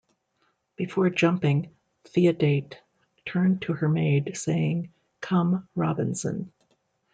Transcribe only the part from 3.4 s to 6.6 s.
to her maid saying, Come, Robinson.